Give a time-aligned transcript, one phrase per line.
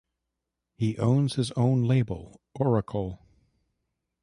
[0.73, 3.19] He owns his own label, Auricle.